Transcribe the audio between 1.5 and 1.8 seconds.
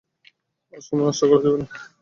না।